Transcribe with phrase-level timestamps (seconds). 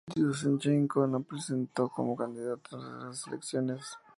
[0.19, 3.99] Yúshchenko no se presentó como candidato en esas elecciones.